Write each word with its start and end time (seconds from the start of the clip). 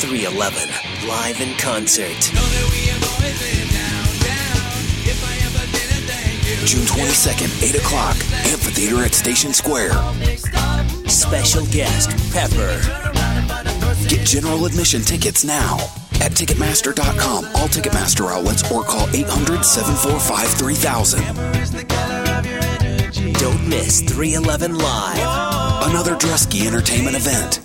311 0.00 0.68
live 1.06 1.40
in 1.42 1.54
concert. 1.58 2.08
June 6.64 6.86
22nd, 6.86 7.62
8 7.62 7.74
o'clock, 7.76 8.16
Amphitheater 8.46 9.04
at 9.04 9.12
Station 9.12 9.52
Square. 9.52 9.92
Special 11.06 11.66
guest 11.66 12.10
Pepper. 12.32 12.80
Get 14.08 14.26
general 14.26 14.64
admission 14.64 15.02
tickets 15.02 15.44
now 15.44 15.76
at 16.22 16.32
Ticketmaster.com, 16.32 17.44
all 17.56 17.68
Ticketmaster 17.68 18.32
outlets, 18.32 18.72
or 18.72 18.82
call 18.82 19.06
800 19.14 19.62
745 19.62 20.48
3000. 20.48 21.20
Don't 23.34 23.68
miss 23.68 24.00
311 24.00 24.78
live. 24.78 25.88
Another 25.90 26.14
Drusky 26.16 26.66
Entertainment 26.66 27.16
event. 27.16 27.60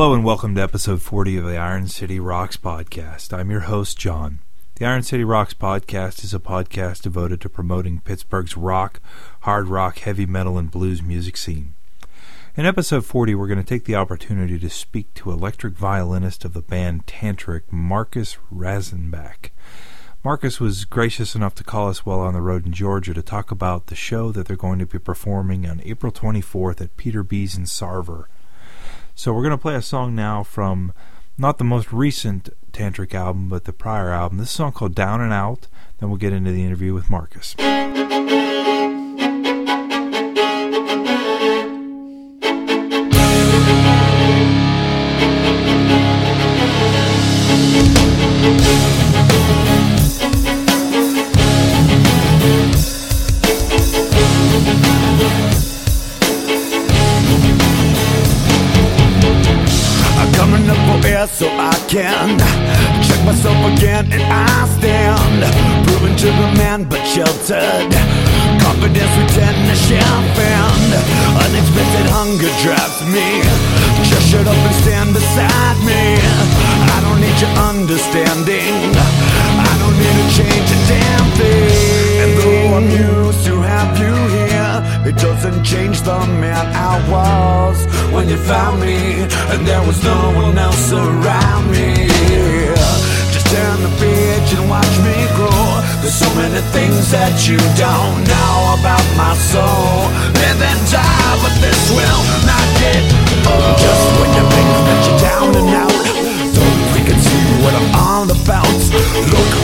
Hello 0.00 0.14
and 0.14 0.24
welcome 0.24 0.54
to 0.54 0.62
episode 0.62 1.02
40 1.02 1.36
of 1.36 1.44
the 1.44 1.58
Iron 1.58 1.86
City 1.86 2.18
Rocks 2.18 2.56
podcast. 2.56 3.38
I'm 3.38 3.50
your 3.50 3.68
host, 3.68 3.98
John. 3.98 4.38
The 4.76 4.86
Iron 4.86 5.02
City 5.02 5.24
Rocks 5.24 5.52
podcast 5.52 6.24
is 6.24 6.32
a 6.32 6.38
podcast 6.38 7.02
devoted 7.02 7.42
to 7.42 7.50
promoting 7.50 8.00
Pittsburgh's 8.00 8.56
rock, 8.56 9.02
hard 9.40 9.68
rock, 9.68 9.98
heavy 9.98 10.24
metal, 10.24 10.56
and 10.56 10.70
blues 10.70 11.02
music 11.02 11.36
scene. 11.36 11.74
In 12.56 12.64
episode 12.64 13.04
40, 13.04 13.34
we're 13.34 13.46
going 13.46 13.62
to 13.62 13.62
take 13.62 13.84
the 13.84 13.94
opportunity 13.94 14.58
to 14.60 14.70
speak 14.70 15.12
to 15.16 15.32
electric 15.32 15.74
violinist 15.74 16.46
of 16.46 16.54
the 16.54 16.62
band 16.62 17.04
Tantric, 17.04 17.70
Marcus 17.70 18.38
Ratzenboeck. 18.50 19.50
Marcus 20.24 20.58
was 20.58 20.86
gracious 20.86 21.34
enough 21.34 21.54
to 21.56 21.62
call 21.62 21.90
us 21.90 22.06
while 22.06 22.20
on 22.20 22.32
the 22.32 22.40
road 22.40 22.64
in 22.64 22.72
Georgia 22.72 23.12
to 23.12 23.22
talk 23.22 23.50
about 23.50 23.88
the 23.88 23.94
show 23.94 24.32
that 24.32 24.46
they're 24.46 24.56
going 24.56 24.78
to 24.78 24.86
be 24.86 24.98
performing 24.98 25.68
on 25.68 25.82
April 25.84 26.10
24th 26.10 26.80
at 26.80 26.96
Peter 26.96 27.22
B's 27.22 27.54
in 27.54 27.64
Sarver. 27.64 28.28
So 29.14 29.32
we're 29.32 29.42
going 29.42 29.50
to 29.50 29.58
play 29.58 29.74
a 29.74 29.82
song 29.82 30.14
now 30.14 30.42
from 30.42 30.92
not 31.36 31.58
the 31.58 31.64
most 31.64 31.92
recent 31.92 32.48
Tantric 32.72 33.14
album, 33.14 33.48
but 33.48 33.64
the 33.64 33.72
prior 33.72 34.10
album. 34.10 34.38
This 34.38 34.50
song 34.50 34.72
called 34.72 34.94
Down 34.94 35.20
and 35.20 35.32
Out. 35.32 35.66
Then 35.98 36.08
we'll 36.08 36.18
get 36.18 36.32
into 36.32 36.52
the 36.52 36.64
interview 36.64 36.94
with 36.94 37.10
Marcus. 37.10 37.54
Doesn't 85.60 85.78
change 85.78 86.02
the 86.02 86.18
man 86.40 86.66
I 86.74 86.96
was 87.10 87.86
when 88.12 88.28
you 88.28 88.36
found 88.36 88.80
me 88.80 89.22
and 89.52 89.66
there 89.66 89.82
was 89.86 90.02
no 90.02 90.32
one 90.34 90.56
else 90.56 90.92
around 90.92 91.70
me. 91.70 92.08
Just 93.32 93.46
turn 93.46 93.82
the 93.82 93.92
page 93.98 94.52
and 94.56 94.68
watch 94.68 94.96
me 95.04 95.16
grow. 95.36 95.80
There's 96.00 96.14
so 96.14 96.28
many 96.34 96.60
things 96.72 97.10
that 97.10 97.48
you 97.48 97.58
don't 97.76 98.24
know 98.24 98.76
about 98.78 99.04
my 99.16 99.34
soul. 99.52 100.08
Live 100.40 100.60
and 100.60 100.82
die, 100.88 101.36
but 101.42 101.54
this 101.60 101.80
will 101.92 102.22
not 102.46 102.66
get 102.80 103.02
old. 103.44 103.76
Just 103.76 104.04
when 104.18 104.30
you 104.36 104.44
think 104.54 104.70
that 104.86 105.00
you're 105.06 105.20
down 105.20 105.48
and 105.60 105.68
out, 105.76 106.04
don't 106.56 106.80
freaking 106.92 107.20
see 107.20 107.64
what 107.64 107.74
I'm. 107.74 108.00
Look 108.20 108.29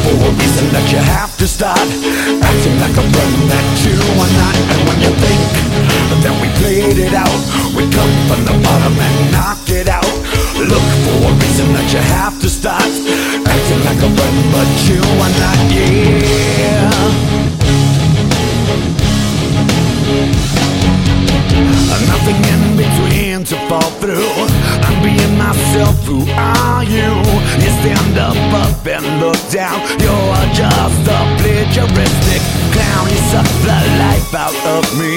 for 0.07 0.15
a 0.23 0.31
reason 0.39 0.67
that 0.71 0.87
you 0.93 1.03
have 1.19 1.35
to 1.37 1.47
start 1.51 1.89
acting 2.47 2.77
like 2.79 2.95
a 2.95 3.05
friend 3.11 3.37
that 3.51 3.67
you 3.83 3.99
are 4.23 4.33
not. 4.39 4.57
And 4.71 4.81
when 4.87 4.99
you 5.03 5.13
think 5.19 5.43
that 6.23 6.35
we 6.39 6.47
played 6.63 6.99
it 6.99 7.15
out, 7.15 7.41
we 7.75 7.83
come 7.91 8.13
from 8.31 8.41
the 8.47 8.55
bottom 8.63 8.95
and 8.95 9.17
knock 9.35 9.67
it 9.67 9.89
out. 9.91 10.15
Look 10.63 10.87
for 11.03 11.19
a 11.27 11.33
reason 11.43 11.75
that 11.75 11.89
you 11.91 12.03
have 12.23 12.39
to 12.39 12.49
start 12.49 12.87
acting 13.51 13.83
like 13.83 13.99
a 13.99 14.11
friend, 14.15 14.39
but 14.55 14.71
you 14.87 15.03
are 15.03 15.35
not. 15.43 15.59
Yeah. 15.75 16.87
Nothing 22.07 22.41
in 22.55 22.63
between 22.79 23.45
to 23.51 23.57
fall 23.69 23.91
through. 23.99 24.35
I'm 24.87 25.03
being 25.03 25.35
myself. 25.39 25.99
Who 26.07 26.23
are 26.31 26.85
you? 26.85 27.11
You 27.63 27.71
stand 27.83 28.16
up, 28.53 28.77
up 28.77 28.87
and 28.87 29.21
look 29.21 29.39
down. 29.51 29.81
You're 29.99 30.47
just 30.55 31.03
a 31.09 31.21
plagiaristic 31.41 32.43
clown. 32.73 33.09
You 33.11 33.21
suck 33.33 33.49
the 33.65 33.79
life 33.99 34.35
out 34.35 34.57
of 34.77 34.85
me. 34.99 35.15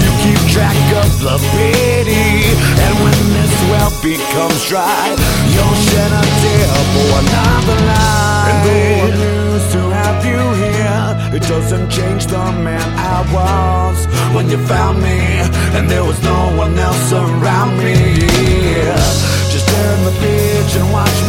You 0.00 0.10
keep 0.22 0.40
track 0.52 0.76
of 1.02 1.10
the 1.20 1.36
pity, 1.56 2.52
and 2.84 2.94
when 3.02 3.20
this 3.36 3.54
well 3.70 3.92
becomes 4.02 4.60
dry, 4.68 5.16
you'll 5.52 5.78
shed 5.88 6.12
a 6.12 6.24
tear 6.40 6.72
for 6.92 7.10
another 7.22 7.78
life. 7.86 8.48
And 8.50 8.58
though 8.66 8.96
I'm 9.04 9.14
used 9.54 9.70
to 9.72 9.82
have 9.90 10.24
you 10.24 10.42
here, 10.64 11.36
it 11.36 11.42
doesn't 11.48 11.90
change 11.90 12.26
the 12.26 12.44
man 12.52 12.82
I 12.98 13.20
was 13.32 14.06
when 14.34 14.48
you 14.50 14.58
found 14.66 15.02
me, 15.02 15.18
and 15.76 15.88
there 15.88 16.04
was 16.04 16.22
no 16.22 16.56
one 16.56 16.78
else 16.78 17.12
around 17.12 17.78
me. 17.78 17.94
Just 19.50 19.68
turn 19.68 20.04
the 20.04 20.12
page 20.20 20.76
and 20.76 20.92
watch 20.92 21.19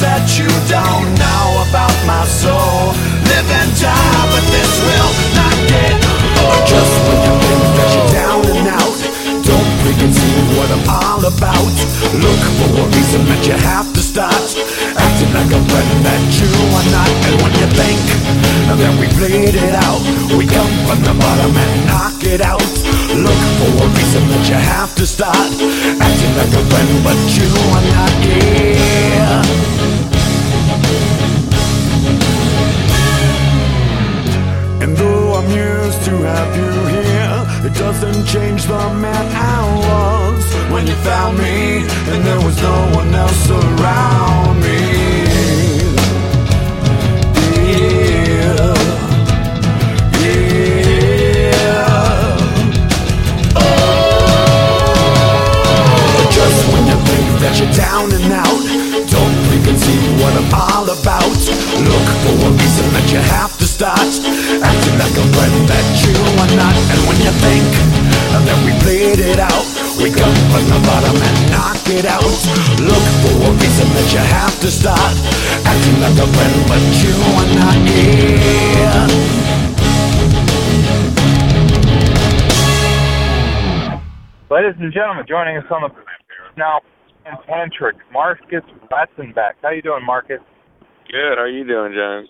that 0.00 0.38
you 0.38 0.46
don't 0.70 1.10
know 1.18 1.46
about 1.66 1.94
my 2.06 2.22
soul. 2.26 2.94
Live 3.26 3.48
and 3.50 3.70
die, 3.74 4.24
but 4.30 4.44
this 4.54 4.72
will 4.86 5.12
not 5.34 5.56
get 5.66 5.94
old. 6.38 6.62
Just 6.66 6.94
when 7.06 7.18
you 7.26 7.34
think 7.42 7.64
that 7.78 7.88
you're 7.94 8.10
down 8.14 8.42
and 8.46 8.68
out, 8.78 8.98
don't 9.42 9.70
freaking 9.82 10.14
see 10.14 10.38
what 10.54 10.70
I'm 10.70 10.84
all 10.86 11.22
about. 11.26 11.74
Look 12.14 12.42
for 12.58 12.70
a 12.78 12.84
reason 12.94 13.26
that 13.26 13.42
you 13.46 13.54
have 13.54 13.92
to 13.92 14.00
start 14.00 14.57
that 15.76 16.22
you 16.40 16.50
are 16.76 16.88
not. 16.92 17.10
And 17.28 17.36
when 17.42 17.52
you 17.60 17.68
think 17.76 18.00
that 18.68 18.92
we 19.00 19.06
played 19.18 19.54
it 19.54 19.74
out, 19.74 20.02
we 20.36 20.46
come 20.46 20.72
from 20.86 21.00
the 21.04 21.14
bottom 21.18 21.52
and 21.56 21.86
knock 21.86 22.22
it 22.24 22.40
out. 22.40 22.62
Look 23.12 23.40
for 23.58 23.70
a 23.84 23.88
reason 23.96 24.22
that 24.28 24.44
you 24.48 24.54
have 24.54 24.94
to 24.96 25.06
start 25.06 25.50
acting 26.00 26.34
like 26.36 26.52
a 26.52 26.62
friend, 26.70 26.90
but 27.04 27.18
you 27.36 27.48
are 27.74 27.84
not. 27.92 28.14
Yeah. 28.24 29.42
And 34.82 34.96
though 34.96 35.34
I'm 35.34 35.50
used 35.50 36.04
to 36.04 36.14
have 36.22 36.50
you 36.56 36.70
here, 37.02 37.38
it 37.66 37.74
doesn't 37.74 38.26
change 38.26 38.64
the 38.64 38.78
man 38.94 39.26
I 39.34 39.58
was 39.84 40.44
when 40.72 40.86
you 40.86 40.94
found 41.02 41.36
me, 41.38 41.82
and 42.12 42.24
there 42.24 42.40
was 42.40 42.56
no 42.62 42.92
one 42.94 43.12
else 43.14 43.50
around 43.50 44.47
that 57.48 57.64
you're 57.64 57.72
down 57.80 58.12
and 58.12 58.28
out, 58.28 58.60
don't 59.08 59.36
preconceive 59.48 60.20
what 60.20 60.36
I'm 60.36 60.52
all 60.52 60.84
about. 60.84 61.32
Look 61.80 62.08
for 62.20 62.36
a 62.44 62.50
reason 62.52 62.84
that 62.92 63.08
you 63.08 63.24
have 63.24 63.56
to 63.56 63.64
start 63.64 64.12
acting 64.60 64.96
like 65.00 65.16
a 65.16 65.24
friend 65.32 65.56
that 65.64 65.88
you 66.04 66.12
are 66.44 66.52
not. 66.60 66.76
And 66.76 67.00
when 67.08 67.16
you 67.24 67.32
think 67.40 67.64
that 68.36 68.58
we 68.68 68.76
played 68.84 69.24
it 69.24 69.40
out, 69.40 69.64
we 69.96 70.12
come 70.12 70.36
from 70.52 70.64
the 70.68 70.76
bottom 70.84 71.16
and 71.16 71.36
knock 71.48 71.80
it 71.88 72.04
out. 72.04 72.36
Look 72.84 73.06
for 73.24 73.32
a 73.40 73.50
reason 73.56 73.88
that 73.96 74.08
you 74.12 74.20
have 74.20 74.52
to 74.60 74.68
start 74.68 75.16
acting 75.64 76.04
like 76.04 76.20
a 76.20 76.28
friend, 76.28 76.56
but 76.68 76.84
you 77.00 77.16
are 77.32 77.48
not. 77.64 77.80
Yeah. 78.76 79.08
Ladies 84.52 84.76
and 84.76 84.92
gentlemen, 84.92 85.24
joining 85.24 85.56
us 85.56 85.64
on 85.72 85.88
the 85.88 85.90
now 86.60 86.80
Tantric, 87.48 87.98
Marcus 88.12 88.64
Ratzenboeck. 88.90 89.54
How 89.62 89.70
you 89.70 89.82
doing, 89.82 90.04
Marcus? 90.04 90.40
Good. 91.10 91.38
How 91.38 91.46
you 91.46 91.66
doing, 91.66 91.92
John? 91.94 92.26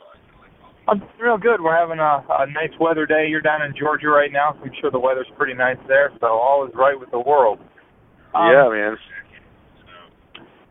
I'm 0.88 1.02
real 1.20 1.36
good. 1.36 1.60
We're 1.60 1.76
having 1.76 1.98
a, 1.98 2.24
a 2.30 2.46
nice 2.46 2.72
weather 2.80 3.04
day. 3.04 3.26
You're 3.28 3.42
down 3.42 3.60
in 3.62 3.74
Georgia 3.78 4.08
right 4.08 4.32
now, 4.32 4.54
so 4.54 4.64
I'm 4.64 4.72
sure 4.80 4.90
the 4.90 4.98
weather's 4.98 5.28
pretty 5.36 5.52
nice 5.54 5.76
there. 5.86 6.10
So 6.20 6.26
all 6.26 6.66
is 6.66 6.72
right 6.74 6.98
with 6.98 7.10
the 7.10 7.20
world. 7.20 7.58
Um, 8.34 8.50
yeah, 8.50 8.68
man. 8.70 8.96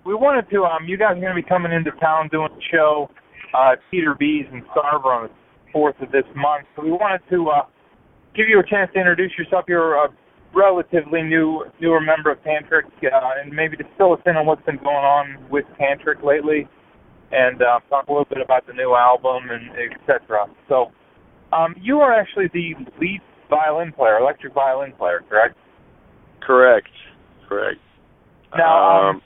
We 0.05 0.15
wanted 0.15 0.49
to. 0.49 0.63
Um, 0.63 0.87
you 0.87 0.97
guys 0.97 1.17
are 1.17 1.21
going 1.21 1.35
to 1.35 1.41
be 1.41 1.47
coming 1.47 1.71
into 1.71 1.91
town 1.99 2.29
doing 2.31 2.49
a 2.49 2.63
show, 2.71 3.09
uh, 3.53 3.73
at 3.73 3.79
Peter 3.91 4.15
B's 4.17 4.45
in 4.51 4.63
Sarver 4.75 5.05
on 5.05 5.23
the 5.27 5.31
fourth 5.71 5.99
of 6.01 6.11
this 6.11 6.25
month. 6.35 6.65
So 6.75 6.83
we 6.83 6.91
wanted 6.91 7.21
to 7.29 7.49
uh, 7.49 7.61
give 8.35 8.47
you 8.47 8.59
a 8.59 8.65
chance 8.65 8.89
to 8.93 8.99
introduce 8.99 9.31
yourself. 9.37 9.65
You're 9.67 9.95
a 9.95 10.07
relatively 10.57 11.21
new 11.21 11.63
newer 11.79 12.01
member 12.01 12.31
of 12.31 12.39
Tantric, 12.39 12.89
uh, 13.03 13.41
and 13.41 13.53
maybe 13.53 13.77
to 13.77 13.83
fill 13.97 14.13
us 14.13 14.19
in 14.25 14.35
on 14.35 14.45
what's 14.45 14.65
been 14.65 14.77
going 14.77 15.05
on 15.05 15.37
with 15.51 15.65
Tantric 15.79 16.23
lately, 16.23 16.67
and 17.31 17.61
uh, 17.61 17.79
talk 17.89 18.07
a 18.07 18.11
little 18.11 18.25
bit 18.25 18.41
about 18.41 18.65
the 18.65 18.73
new 18.73 18.95
album 18.95 19.49
and 19.51 19.69
etc. 19.71 20.47
So, 20.67 20.91
um, 21.53 21.75
you 21.79 21.99
are 21.99 22.13
actually 22.13 22.49
the 22.53 22.73
lead 22.99 23.21
violin 23.49 23.93
player, 23.93 24.17
electric 24.17 24.53
violin 24.53 24.93
player, 24.97 25.23
correct? 25.29 25.55
Correct. 26.41 26.89
Correct. 27.47 27.79
Now, 28.57 29.09
um, 29.09 29.21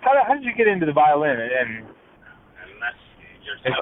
how, 0.00 0.12
how 0.26 0.34
did 0.34 0.44
you 0.44 0.52
get 0.56 0.66
into 0.66 0.86
the 0.86 0.92
violin? 0.92 1.38
And, 1.38 1.52
and 1.52 1.86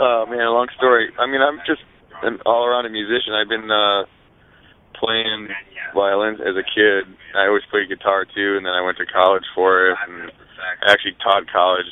oh 0.00 0.26
man, 0.28 0.38
long 0.50 0.68
story. 0.76 1.08
I 1.18 1.26
mean, 1.26 1.40
I'm 1.40 1.58
just 1.66 1.82
an 2.22 2.38
all-around 2.44 2.86
a 2.86 2.90
musician. 2.90 3.32
I've 3.34 3.48
been 3.48 3.70
uh 3.70 4.02
playing 5.00 5.48
violin 5.94 6.34
as 6.42 6.56
a 6.56 6.66
kid. 6.66 7.04
I 7.34 7.46
always 7.46 7.64
played 7.70 7.88
guitar 7.88 8.24
too, 8.24 8.56
and 8.56 8.66
then 8.66 8.72
I 8.72 8.82
went 8.82 8.98
to 8.98 9.06
college 9.06 9.44
for 9.54 9.90
it. 9.90 9.98
And 10.08 10.30
I 10.84 10.92
actually 10.92 11.16
taught 11.22 11.50
college 11.50 11.86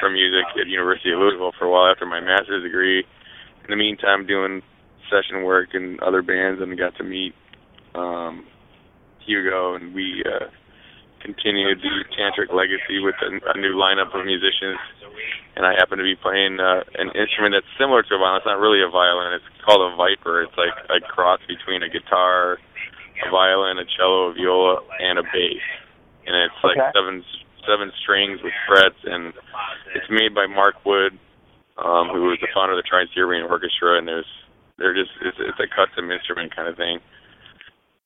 for 0.00 0.10
music 0.10 0.44
at 0.60 0.66
University 0.66 1.12
of 1.12 1.18
Louisville 1.20 1.52
for 1.58 1.66
a 1.66 1.70
while 1.70 1.90
after 1.90 2.06
my 2.06 2.20
master's 2.20 2.62
degree. 2.62 3.04
In 3.64 3.70
the 3.70 3.76
meantime, 3.76 4.26
doing 4.26 4.62
session 5.10 5.44
work 5.44 5.74
in 5.74 5.98
other 6.02 6.22
bands, 6.22 6.60
and 6.60 6.76
got 6.78 6.96
to 6.96 7.04
meet 7.04 7.34
um 7.94 8.46
Hugo, 9.26 9.74
and 9.74 9.94
we 9.94 10.22
uh 10.26 10.46
continued 11.22 11.78
the 11.80 12.04
tantric 12.18 12.52
legacy 12.52 12.98
with 12.98 13.14
a, 13.22 13.30
a 13.54 13.56
new 13.58 13.74
lineup 13.78 14.10
of 14.12 14.26
musicians. 14.26 14.78
And 15.54 15.66
I 15.66 15.72
happen 15.76 15.98
to 15.98 16.04
be 16.04 16.16
playing 16.16 16.58
uh, 16.58 16.82
an 16.98 17.12
instrument 17.14 17.54
that's 17.54 17.68
similar 17.78 18.02
to 18.02 18.12
a 18.14 18.18
violin. 18.18 18.40
It's 18.40 18.48
not 18.48 18.58
really 18.58 18.82
a 18.82 18.88
violin. 18.90 19.36
It's 19.36 19.46
called 19.64 19.84
a 19.84 19.96
viper. 19.96 20.42
It's 20.42 20.56
like 20.56 20.74
a 20.90 20.98
cross 21.04 21.40
between 21.46 21.82
a 21.84 21.90
guitar, 21.92 22.58
a 23.20 23.28
violin, 23.30 23.78
a 23.78 23.84
cello, 23.84 24.30
a 24.30 24.34
viola, 24.34 24.80
and 24.98 25.20
a 25.20 25.22
bass. 25.22 25.66
And 26.26 26.34
it's 26.34 26.60
like 26.64 26.78
Okay. 26.78 26.90
seven 26.96 27.24
seven 27.68 27.92
strings 28.02 28.42
with 28.42 28.54
frets, 28.66 28.98
and 29.04 29.32
it's 29.94 30.10
made 30.10 30.34
by 30.34 30.46
Mark 30.46 30.82
Wood, 30.84 31.14
um, 31.78 32.10
who 32.10 32.26
was 32.26 32.38
the 32.42 32.48
founder 32.50 32.74
of 32.74 32.82
the 32.82 32.88
Trans-Siberian 32.88 33.46
Orchestra. 33.46 33.98
And 33.98 34.08
there's 34.08 34.26
they're 34.78 34.94
just 34.94 35.12
it's, 35.20 35.38
it's 35.38 35.60
a 35.60 35.68
custom 35.68 36.10
instrument 36.10 36.56
kind 36.56 36.66
of 36.66 36.76
thing. 36.76 36.98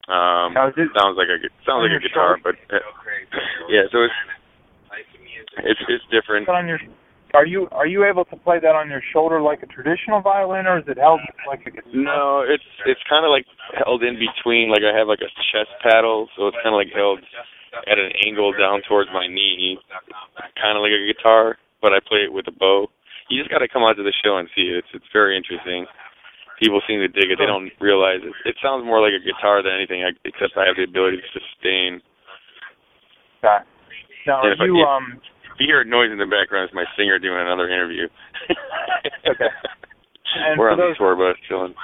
Um, 0.08 0.54
Now, 0.54 0.68
it- 0.70 0.74
sounds 0.94 1.18
like 1.18 1.28
a 1.28 1.38
gu- 1.42 1.54
sounds 1.66 1.82
like 1.82 1.98
a 1.98 2.02
guitar, 2.02 2.38
but 2.42 2.54
uh, 2.70 2.78
yeah. 3.68 3.90
So 3.90 4.04
it's 4.06 4.14
it's 5.66 5.80
it's 5.88 6.04
different. 6.10 6.48
on 6.48 6.68
your 6.68 6.78
are 7.34 7.44
you 7.44 7.66
are 7.72 7.86
you 7.86 8.04
able 8.06 8.24
to 8.26 8.36
play 8.36 8.58
that 8.60 8.74
on 8.78 8.88
your 8.88 9.02
shoulder 9.12 9.40
like 9.42 9.62
a 9.62 9.66
traditional 9.66 10.20
violin, 10.22 10.66
or 10.66 10.78
is 10.78 10.84
it 10.86 10.96
held 10.96 11.20
like 11.46 11.66
a 11.66 11.70
guitar? 11.70 11.90
No, 11.92 12.44
it's 12.46 12.62
it's 12.86 13.02
kind 13.10 13.26
of 13.26 13.30
like 13.34 13.46
held 13.74 14.02
in 14.04 14.14
between. 14.14 14.70
Like 14.70 14.82
I 14.86 14.96
have 14.96 15.08
like 15.08 15.20
a 15.26 15.30
chest 15.50 15.74
paddle, 15.82 16.28
so 16.36 16.46
it's 16.48 16.56
kind 16.62 16.70
of 16.74 16.78
like 16.78 16.94
held 16.94 17.18
at 17.90 17.98
an 17.98 18.12
angle 18.24 18.52
down 18.54 18.80
towards 18.88 19.10
my 19.12 19.26
knee, 19.26 19.76
kind 20.56 20.78
of 20.78 20.82
like 20.86 20.94
a 20.94 21.02
guitar. 21.12 21.58
But 21.82 21.92
I 21.92 21.98
play 22.00 22.20
it 22.24 22.32
with 22.32 22.46
a 22.48 22.54
bow. 22.54 22.86
You 23.28 23.42
just 23.42 23.50
got 23.50 23.58
to 23.58 23.68
come 23.68 23.82
out 23.82 23.98
to 23.98 24.04
the 24.06 24.14
show 24.24 24.38
and 24.38 24.48
see 24.54 24.70
it. 24.70 24.86
It's 24.86 24.88
it's 25.02 25.10
very 25.12 25.36
interesting. 25.36 25.84
People 26.58 26.80
seem 26.88 27.00
to 27.00 27.08
dig 27.08 27.30
it. 27.30 27.38
They 27.38 27.44
don't 27.46 27.70
realize 27.80 28.20
it. 28.24 28.32
It 28.48 28.56
sounds 28.62 28.84
more 28.84 29.00
like 29.00 29.12
a 29.12 29.20
guitar 29.24 29.62
than 29.62 29.72
anything, 29.72 30.00
except 30.24 30.56
I 30.56 30.64
have 30.66 30.76
the 30.76 30.84
ability 30.84 31.18
to 31.18 31.28
sustain. 31.36 32.00
Okay. 33.44 33.60
Now, 34.26 34.40
Yeah, 34.42 34.48
are 34.48 34.52
if 34.52 34.60
I- 34.60 34.64
you 34.64 34.76
um 34.82 35.20
If 35.54 35.60
you 35.60 35.66
hear 35.68 35.80
a 35.82 35.84
noise 35.84 36.10
in 36.10 36.18
the 36.18 36.26
background, 36.26 36.64
it's 36.64 36.74
my 36.74 36.84
singer 36.96 37.18
doing 37.18 37.38
another 37.40 37.68
interview. 37.68 38.08
Okay. 39.28 39.46
And 40.36 40.58
We're 40.58 40.70
on 40.70 40.78
the 40.78 40.94
tour 40.98 41.16
bus 41.16 41.36
chilling. 41.48 41.74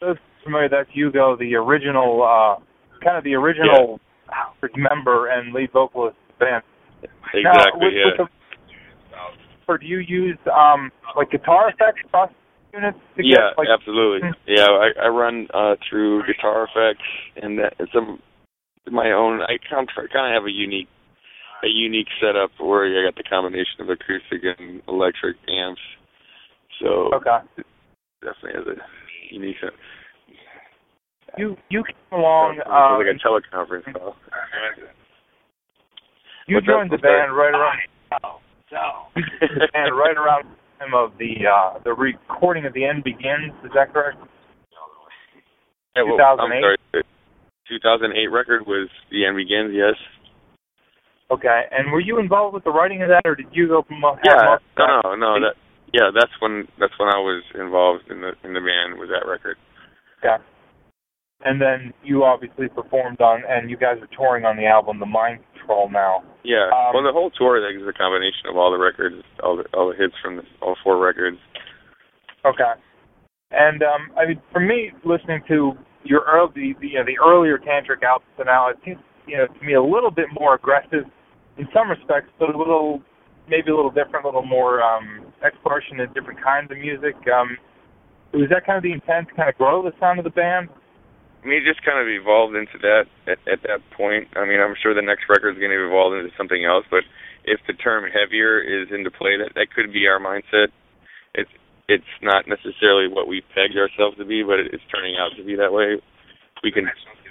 those 0.00 0.16
familiar? 0.42 0.68
That's 0.68 0.88
Hugo, 0.90 1.36
the 1.36 1.54
original, 1.54 2.22
uh, 2.22 2.62
kind 3.04 3.16
of 3.18 3.24
the 3.24 3.34
original 3.34 4.00
member 4.76 5.28
and 5.28 5.52
lead 5.52 5.70
vocalist 5.72 6.16
of 6.30 6.38
the 6.38 6.44
band. 6.44 6.62
Exactly. 7.34 7.42
Now, 7.42 7.64
with, 7.74 7.92
yeah. 7.94 8.04
with 8.06 8.16
the, 8.18 8.26
or 9.68 9.78
do 9.78 9.86
you 9.86 9.98
use 9.98 10.38
um 10.52 10.90
like 11.16 11.30
guitar 11.30 11.68
effects 11.70 12.02
units? 12.72 12.98
To 13.16 13.22
Yeah, 13.24 13.50
get, 13.50 13.58
like, 13.58 13.68
absolutely. 13.68 14.28
Yeah, 14.46 14.66
I, 14.66 15.04
I 15.04 15.08
run 15.08 15.46
uh, 15.54 15.74
through 15.88 16.22
Guitar 16.26 16.64
Effects 16.64 17.04
and 17.36 17.58
that, 17.58 17.74
it's 17.78 17.94
a, 17.94 18.90
my 18.90 19.12
own. 19.12 19.40
I 19.42 19.58
kind 19.70 19.88
of, 19.88 20.10
kind 20.12 20.34
of 20.34 20.40
have 20.42 20.46
a 20.46 20.50
unique 20.50 20.88
a 21.64 21.68
unique 21.68 22.08
setup 22.20 22.50
where 22.58 22.82
I 22.86 23.06
got 23.06 23.14
the 23.14 23.22
combination 23.22 23.78
of 23.80 23.88
acoustic 23.88 24.42
and 24.58 24.82
electric 24.88 25.36
amps. 25.48 25.80
So 26.80 27.14
Okay. 27.14 27.38
it 27.58 27.66
definitely 28.20 28.58
has 28.58 28.66
a 28.78 29.32
unique. 29.32 29.56
set- 29.60 29.70
You 31.38 31.56
you 31.70 31.84
came 31.84 32.18
along. 32.18 32.56
It's 32.58 32.66
Um, 32.66 32.98
like 32.98 33.06
a 33.06 33.18
teleconference 33.22 33.86
call. 33.94 34.16
you 36.48 36.56
what's 36.56 36.66
up? 36.68 36.74
joined 36.74 36.90
the 36.90 36.98
band 36.98 37.36
right 37.36 37.54
around. 37.54 37.78
You 39.14 39.22
joined 39.22 39.60
the 39.60 39.68
band 39.72 39.96
right 39.96 40.16
around 40.16 40.44
of 40.90 41.14
the 41.18 41.46
uh 41.46 41.78
the 41.84 41.94
recording 41.94 42.66
of 42.66 42.74
the 42.74 42.84
end 42.84 43.04
begins. 43.04 43.54
Is 43.62 43.70
that 43.78 43.94
correct? 43.94 44.18
Yeah, 45.94 46.02
well, 46.02 46.18
2008. 46.18 46.62
Sorry, 46.90 47.04
2008 47.68 48.26
record 48.32 48.66
was 48.66 48.88
The 49.10 49.24
End 49.24 49.36
Begins. 49.36 49.72
Yes. 49.76 49.96
Okay. 51.30 51.62
And 51.70 51.92
were 51.92 52.00
you 52.00 52.18
involved 52.18 52.54
with 52.54 52.64
the 52.64 52.72
writing 52.72 53.02
of 53.02 53.08
that, 53.08 53.22
or 53.24 53.34
did 53.34 53.48
you 53.52 53.68
go 53.68 53.82
from? 53.86 54.02
Yeah. 54.24 54.56
no, 54.76 55.14
no. 55.16 55.40
That 55.40 55.56
yeah, 55.92 56.08
that's 56.12 56.32
when 56.40 56.68
that's 56.80 56.96
when 56.98 57.08
I 57.08 57.20
was 57.20 57.44
involved 57.54 58.04
in 58.10 58.20
the 58.20 58.32
in 58.44 58.52
the 58.52 58.60
band 58.60 58.98
with 58.98 59.08
that 59.08 59.28
record. 59.28 59.56
Yeah. 60.24 60.38
And 61.44 61.60
then 61.60 61.92
you 62.04 62.24
obviously 62.24 62.68
performed 62.68 63.20
on, 63.20 63.42
and 63.48 63.68
you 63.68 63.76
guys 63.76 63.98
are 64.00 64.08
touring 64.16 64.44
on 64.44 64.56
the 64.56 64.66
album 64.66 65.00
The 65.00 65.06
Mind 65.06 65.40
Control 65.58 65.90
now. 65.90 66.22
Yeah. 66.44 66.70
Um, 66.70 66.94
well, 66.94 67.02
the 67.02 67.12
whole 67.12 67.30
tour 67.30 67.58
I 67.58 67.66
think, 67.66 67.82
is 67.82 67.88
a 67.88 67.96
combination 67.96 68.46
of 68.50 68.56
all 68.56 68.70
the 68.70 68.78
records, 68.78 69.22
all 69.42 69.56
the 69.56 69.64
all 69.76 69.90
the 69.90 69.96
hits 69.96 70.14
from 70.22 70.36
the, 70.36 70.42
all 70.60 70.76
four 70.84 70.98
records. 71.02 71.38
Okay. 72.44 72.72
And 73.50 73.82
um, 73.82 74.10
I 74.16 74.26
mean, 74.26 74.40
for 74.52 74.60
me, 74.60 74.90
listening 75.04 75.42
to 75.48 75.72
your 76.04 76.22
early, 76.26 76.74
the, 76.80 76.88
you 76.88 76.98
know, 76.98 77.04
the 77.04 77.18
earlier 77.18 77.58
tantric 77.58 78.02
albums 78.02 78.30
to 78.38 78.44
now, 78.44 78.70
it 78.70 78.78
seems, 78.84 78.98
you 79.26 79.36
know, 79.36 79.46
to 79.46 79.64
me 79.64 79.74
a 79.74 79.82
little 79.82 80.10
bit 80.10 80.26
more 80.32 80.54
aggressive 80.54 81.04
in 81.58 81.68
some 81.74 81.90
respects, 81.90 82.30
but 82.38 82.54
a 82.54 82.58
little, 82.58 83.02
maybe 83.48 83.70
a 83.70 83.76
little 83.76 83.90
different, 83.90 84.24
a 84.24 84.28
little 84.28 84.46
more 84.46 84.82
um, 84.82 85.26
exploration 85.44 86.00
in 86.00 86.12
different 86.12 86.42
kinds 86.42 86.70
of 86.70 86.78
music. 86.78 87.14
Um, 87.30 87.58
was 88.32 88.48
that 88.50 88.64
kind 88.64 88.78
of 88.78 88.82
the 88.82 88.92
intent 88.92 89.28
to 89.28 89.34
kind 89.34 89.48
of 89.48 89.56
grow 89.58 89.82
the 89.82 89.92
sound 90.00 90.18
of 90.18 90.24
the 90.24 90.30
band? 90.30 90.68
I 91.42 91.48
mean, 91.48 91.66
just 91.66 91.82
kind 91.82 91.98
of 91.98 92.06
evolved 92.06 92.54
into 92.54 92.78
that 92.86 93.10
at, 93.26 93.42
at 93.50 93.66
that 93.66 93.82
point. 93.98 94.30
I 94.38 94.46
mean, 94.46 94.62
I'm 94.62 94.78
sure 94.78 94.94
the 94.94 95.02
next 95.02 95.26
record 95.28 95.58
is 95.58 95.60
going 95.60 95.74
to 95.74 95.86
evolve 95.86 96.14
into 96.14 96.30
something 96.38 96.62
else, 96.64 96.86
but 96.86 97.02
if 97.44 97.58
the 97.66 97.74
term 97.74 98.06
heavier 98.06 98.62
is 98.62 98.94
into 98.94 99.10
play, 99.10 99.34
that 99.42 99.58
that 99.58 99.74
could 99.74 99.92
be 99.92 100.06
our 100.06 100.22
mindset. 100.22 100.70
It's 101.34 101.50
it's 101.88 102.14
not 102.22 102.46
necessarily 102.46 103.10
what 103.10 103.26
we 103.26 103.42
pegged 103.54 103.74
ourselves 103.74 104.16
to 104.18 104.24
be, 104.24 104.46
but 104.46 104.62
it's 104.62 104.86
turning 104.94 105.18
out 105.18 105.34
to 105.36 105.42
be 105.42 105.56
that 105.56 105.74
way. 105.74 105.98
We 106.62 106.70
can 106.70 106.86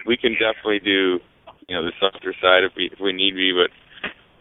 we 0.06 0.18
can 0.18 0.36
definitely 0.36 0.84
do 0.84 1.24
you 1.68 1.76
know 1.76 1.88
the 1.88 1.96
softer 2.00 2.36
side 2.42 2.68
if 2.68 2.74
we 2.76 2.90
if 2.92 3.00
we 3.00 3.14
need 3.14 3.36
be, 3.36 3.56
but 3.56 3.72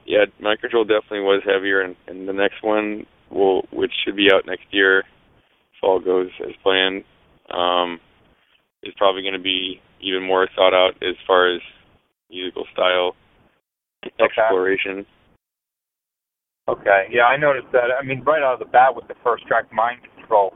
yeah, 0.07 0.27
mind 0.41 0.61
control 0.61 0.83
definitely 0.83 1.21
was 1.21 1.43
heavier, 1.47 1.81
and, 1.81 1.95
and 2.09 2.27
the 2.27 2.33
next 2.33 2.63
one 2.63 3.07
will 3.31 3.63
which 3.73 3.93
should 4.05 4.17
be 4.17 4.29
out 4.35 4.47
next 4.47 4.67
year, 4.71 5.01
if 5.01 5.81
all 5.83 6.01
goes 6.01 6.31
as 6.43 6.55
planned. 6.65 7.05
Um, 7.51 8.01
is 8.83 8.95
probably 8.97 9.23
going 9.23 9.35
to 9.35 9.39
be 9.43 9.81
even 10.01 10.23
more 10.23 10.49
thought 10.57 10.75
out 10.75 10.95
as 11.03 11.15
far 11.27 11.55
as 11.55 11.61
musical 12.31 12.65
style 12.73 13.15
exploration. 14.21 15.05
Okay. 16.69 17.07
Yeah, 17.11 17.25
I 17.25 17.37
noticed 17.37 17.67
that. 17.73 17.91
I 17.99 18.05
mean, 18.05 18.23
right 18.23 18.43
out 18.43 18.55
of 18.55 18.59
the 18.61 18.71
bat 18.71 18.95
with 18.95 19.09
the 19.09 19.15
first 19.25 19.47
track, 19.47 19.73
Mind 19.73 20.01
Control, 20.17 20.55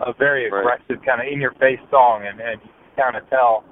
a 0.00 0.12
very 0.12 0.50
Right. 0.50 0.60
aggressive, 0.80 1.04
kind 1.04 1.20
of 1.20 1.26
in-your-face 1.30 1.80
song, 1.90 2.24
and 2.26 2.40
and 2.40 2.60
you 2.62 2.70
kind 2.96 3.16
of 3.16 3.28
tell. 3.28 3.64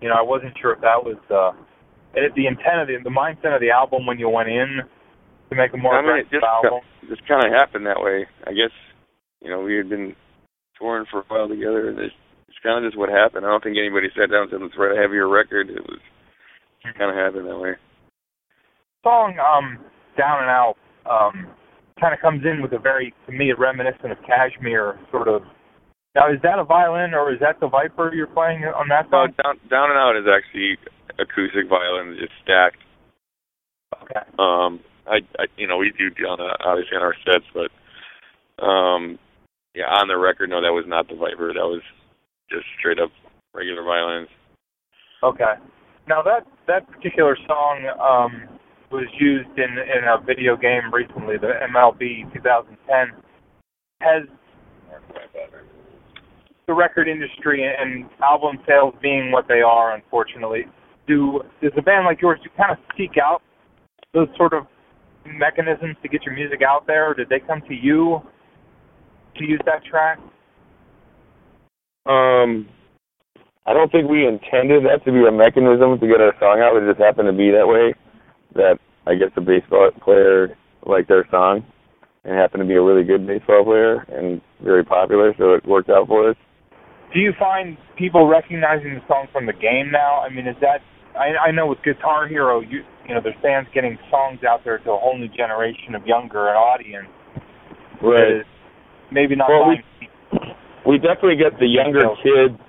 You 0.00 0.08
know, 0.08 0.16
I 0.16 0.22
wasn't 0.22 0.52
sure 0.60 0.72
if 0.72 0.80
that 0.80 1.02
was 1.02 1.16
uh, 1.30 1.52
the 2.14 2.46
intent 2.46 2.80
of 2.82 2.88
the 2.88 2.96
the 3.04 3.10
mindset 3.14 3.54
of 3.54 3.60
the 3.60 3.70
album 3.70 4.06
when 4.06 4.18
you 4.18 4.28
went 4.28 4.48
in 4.48 4.80
to 5.50 5.54
make 5.56 5.72
a 5.74 5.76
more 5.76 5.94
I 5.98 6.00
mean, 6.02 6.10
it 6.16 6.26
aggressive 6.26 6.40
just 6.40 6.44
album. 6.44 6.80
just 7.08 7.28
kind 7.28 7.44
of 7.46 7.52
happened 7.52 7.86
that 7.86 8.00
way. 8.00 8.26
I 8.46 8.52
guess 8.52 8.72
you 9.42 9.50
know 9.50 9.60
we 9.60 9.76
had 9.76 9.88
been 9.88 10.16
touring 10.78 11.06
for 11.10 11.20
a 11.20 11.24
while 11.28 11.48
together, 11.48 11.88
and 11.90 11.98
it 11.98 12.12
kind 12.64 12.80
of 12.80 12.88
just 12.90 12.98
what 12.98 13.12
happened. 13.12 13.44
I 13.44 13.52
don't 13.52 13.62
think 13.62 13.76
anybody 13.78 14.08
sat 14.16 14.32
down 14.32 14.48
and 14.48 14.50
said 14.50 14.62
let's 14.64 14.74
write 14.80 14.96
a 14.96 15.00
heavier 15.00 15.28
record. 15.28 15.68
It 15.68 15.84
was 15.84 16.00
just 16.82 16.96
kind 16.98 17.12
of 17.12 17.16
happened 17.16 17.46
that 17.46 17.60
way. 17.60 17.76
Song 19.04 19.36
um, 19.36 19.78
"Down 20.16 20.42
and 20.42 20.50
Out" 20.50 20.80
um, 21.04 21.52
kind 22.00 22.16
of 22.16 22.20
comes 22.20 22.42
in 22.42 22.62
with 22.62 22.72
a 22.72 22.78
very, 22.80 23.12
to 23.26 23.32
me, 23.32 23.52
reminiscent 23.52 24.10
of 24.10 24.18
Kashmir 24.26 24.98
sort 25.12 25.28
of. 25.28 25.42
Now, 26.16 26.32
is 26.32 26.40
that 26.42 26.58
a 26.58 26.64
violin 26.64 27.12
or 27.12 27.32
is 27.32 27.40
that 27.40 27.60
the 27.60 27.68
Viper 27.68 28.14
you're 28.14 28.28
playing 28.30 28.64
on 28.64 28.88
that 28.88 29.10
No, 29.10 29.26
song? 29.26 29.34
down 29.42 29.54
down 29.68 29.90
and 29.90 29.98
out 29.98 30.16
is 30.16 30.24
actually 30.24 30.78
acoustic 31.20 31.68
violin, 31.68 32.16
just 32.18 32.32
stacked. 32.42 32.80
Okay. 34.02 34.24
Um, 34.38 34.80
I, 35.06 35.20
I 35.38 35.46
you 35.56 35.66
know 35.66 35.76
we 35.76 35.92
do 35.92 36.08
on 36.24 36.38
the, 36.38 36.48
obviously 36.64 36.96
on 36.96 37.02
our 37.02 37.16
sets, 37.26 37.44
but 37.52 37.68
um, 38.64 39.18
yeah, 39.74 39.90
on 39.90 40.08
the 40.08 40.16
record, 40.16 40.50
no, 40.50 40.62
that 40.62 40.72
was 40.72 40.86
not 40.86 41.08
the 41.08 41.16
Viper. 41.18 41.52
That 41.52 41.66
was 41.66 41.82
just 42.50 42.64
straight 42.78 42.98
up 42.98 43.10
regular 43.54 43.82
violins. 43.82 44.28
Okay. 45.22 45.54
Now 46.06 46.22
that 46.22 46.46
that 46.66 46.90
particular 46.90 47.36
song 47.46 47.86
um, 48.00 48.58
was 48.90 49.06
used 49.18 49.48
in 49.56 49.78
in 49.78 50.04
a 50.04 50.22
video 50.24 50.56
game 50.56 50.92
recently, 50.92 51.36
the 51.38 51.52
MLB 51.70 52.32
2010. 52.32 53.22
Has 54.00 54.24
the 56.66 56.72
record 56.74 57.08
industry 57.08 57.64
and 57.64 58.04
album 58.22 58.58
sales 58.66 58.94
being 59.00 59.30
what 59.30 59.46
they 59.48 59.60
are, 59.60 59.94
unfortunately, 59.94 60.64
do 61.06 61.40
does 61.62 61.72
a 61.78 61.82
band 61.82 62.04
like 62.04 62.20
yours 62.20 62.38
do 62.42 62.50
kind 62.56 62.72
of 62.72 62.78
seek 62.96 63.12
out 63.22 63.42
those 64.12 64.28
sort 64.36 64.52
of 64.52 64.66
mechanisms 65.26 65.96
to 66.02 66.08
get 66.08 66.22
your 66.22 66.34
music 66.34 66.60
out 66.66 66.86
there, 66.86 67.10
or 67.10 67.14
did 67.14 67.28
they 67.28 67.40
come 67.40 67.62
to 67.68 67.74
you 67.74 68.20
to 69.36 69.44
use 69.44 69.60
that 69.66 69.84
track? 69.84 70.18
Um, 72.06 72.68
I 73.66 73.72
don't 73.72 73.90
think 73.90 74.10
we 74.10 74.26
intended 74.26 74.84
that 74.84 75.04
to 75.04 75.12
be 75.12 75.24
a 75.26 75.32
mechanism 75.32 75.98
to 75.98 76.06
get 76.06 76.20
our 76.20 76.34
song 76.38 76.60
out. 76.60 76.76
It 76.76 76.86
just 76.88 77.00
happened 77.00 77.28
to 77.28 77.36
be 77.36 77.50
that 77.50 77.66
way. 77.66 77.94
That 78.54 78.78
I 79.06 79.14
guess 79.14 79.32
the 79.34 79.40
baseball 79.40 79.90
player 80.04 80.56
liked 80.86 81.10
our 81.10 81.24
song 81.30 81.64
and 82.24 82.36
happened 82.36 82.62
to 82.62 82.68
be 82.68 82.74
a 82.74 82.82
really 82.82 83.04
good 83.04 83.26
baseball 83.26 83.64
player 83.64 84.04
and 84.08 84.40
very 84.62 84.84
popular, 84.84 85.34
so 85.38 85.54
it 85.54 85.66
worked 85.66 85.90
out 85.90 86.08
for 86.08 86.30
us. 86.30 86.36
Do 87.12 87.20
you 87.20 87.32
find 87.38 87.76
people 87.96 88.26
recognizing 88.28 88.94
the 88.94 89.02
song 89.08 89.28
from 89.32 89.46
the 89.46 89.52
game 89.52 89.90
now? 89.92 90.20
I 90.20 90.28
mean, 90.28 90.46
is 90.46 90.56
that 90.60 90.80
I, 91.16 91.48
I 91.48 91.50
know 91.52 91.66
with 91.66 91.78
Guitar 91.84 92.28
Hero, 92.28 92.60
you 92.60 92.82
you 93.06 93.14
know, 93.14 93.20
there's 93.22 93.36
fans 93.42 93.66
getting 93.74 93.98
songs 94.10 94.40
out 94.48 94.60
there 94.64 94.78
to 94.78 94.90
a 94.90 94.98
whole 94.98 95.18
new 95.18 95.28
generation 95.28 95.94
of 95.94 96.06
younger 96.06 96.48
an 96.48 96.56
audience. 96.56 97.08
is 98.00 98.46
Maybe 99.12 99.36
not. 99.36 99.48
Well, 99.48 99.68
we- 99.68 99.84
we 100.86 100.98
definitely 100.98 101.36
get 101.36 101.58
the 101.58 101.66
younger 101.66 102.08
kids. 102.22 102.60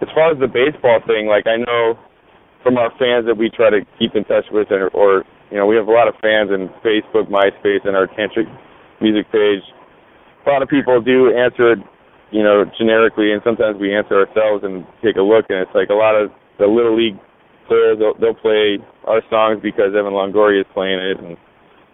As 0.00 0.08
far 0.14 0.32
as 0.32 0.38
the 0.40 0.48
baseball 0.48 1.00
thing, 1.06 1.28
like 1.28 1.46
I 1.46 1.60
know 1.60 1.98
from 2.62 2.76
our 2.76 2.90
fans 2.96 3.26
that 3.26 3.36
we 3.36 3.50
try 3.50 3.70
to 3.70 3.80
keep 3.98 4.16
in 4.16 4.24
touch 4.24 4.44
with, 4.50 4.72
or, 4.72 4.88
or 4.96 5.24
you 5.50 5.56
know, 5.56 5.66
we 5.66 5.76
have 5.76 5.88
a 5.88 5.92
lot 5.92 6.08
of 6.08 6.14
fans 6.20 6.50
in 6.50 6.68
Facebook, 6.80 7.28
MySpace, 7.28 7.84
and 7.84 7.96
our 7.96 8.06
Tantric 8.06 8.48
music 9.00 9.30
page. 9.32 9.64
A 10.46 10.48
lot 10.48 10.62
of 10.62 10.68
people 10.68 11.00
do 11.00 11.34
answer 11.36 11.72
it, 11.72 11.78
you 12.30 12.42
know, 12.42 12.64
generically, 12.78 13.32
and 13.32 13.42
sometimes 13.44 13.76
we 13.80 13.94
answer 13.94 14.24
ourselves 14.24 14.64
and 14.64 14.86
take 15.04 15.16
a 15.16 15.24
look, 15.24 15.46
and 15.48 15.58
it's 15.58 15.74
like 15.74 15.90
a 15.90 15.96
lot 15.96 16.16
of 16.16 16.30
the 16.58 16.66
little 16.66 16.96
league 16.96 17.18
players 17.66 17.98
they'll, 17.98 18.14
they'll 18.20 18.40
play 18.40 18.78
our 19.04 19.20
songs 19.28 19.60
because 19.62 19.92
Evan 19.96 20.12
Longoria 20.12 20.60
is 20.60 20.66
playing 20.72 21.00
it, 21.00 21.18
and 21.18 21.36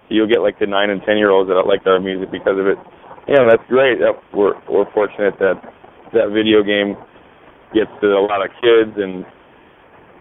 you'll 0.09 0.29
get 0.29 0.43
like 0.43 0.59
the 0.59 0.67
nine 0.67 0.91
and 0.91 1.03
ten 1.03 1.17
year 1.19 1.31
olds 1.31 1.49
that 1.49 1.67
like 1.67 1.87
our 1.87 1.99
music 1.99 2.31
because 2.31 2.59
of 2.59 2.67
it. 2.67 2.79
Yeah, 3.29 3.43
that's 3.49 3.63
great. 3.69 3.99
That 3.99 4.15
we're 4.33 4.55
we're 4.71 4.91
fortunate 4.95 5.35
that 5.39 5.59
that 6.15 6.31
video 6.31 6.63
game 6.63 6.95
gets 7.75 7.91
to 8.01 8.15
a 8.15 8.23
lot 8.23 8.45
of 8.45 8.55
kids, 8.63 8.95
and 8.97 9.27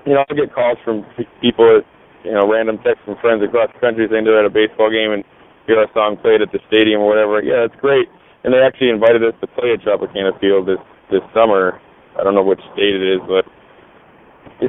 you 0.06 0.14
know, 0.14 0.26
I 0.30 0.34
get 0.34 0.54
calls 0.54 0.78
from 0.86 1.06
people, 1.42 1.82
you 2.24 2.34
know, 2.34 2.50
random 2.50 2.78
texts 2.82 3.06
from 3.06 3.18
friends 3.22 3.42
across 3.46 3.70
the 3.74 3.80
country 3.80 4.08
saying 4.10 4.26
they're 4.26 4.40
at 4.42 4.50
a 4.50 4.54
baseball 4.54 4.90
game 4.90 5.14
and 5.14 5.24
hear 5.66 5.78
our 5.82 5.90
song 5.94 6.18
played 6.18 6.42
at 6.42 6.50
the 6.54 6.62
stadium 6.70 7.02
or 7.02 7.10
whatever. 7.10 7.42
Yeah, 7.42 7.66
that's 7.66 7.80
great. 7.82 8.10
And 8.44 8.54
they 8.54 8.62
actually 8.62 8.90
invited 8.90 9.22
us 9.26 9.34
to 9.42 9.48
play 9.54 9.74
at 9.74 9.82
Tropicana 9.82 10.34
Field 10.42 10.66
this 10.70 10.82
this 11.10 11.22
summer. 11.34 11.82
I 12.18 12.24
don't 12.24 12.34
know 12.34 12.46
which 12.46 12.62
state 12.74 12.96
it 12.96 13.06
is, 13.06 13.22
but 13.30 13.46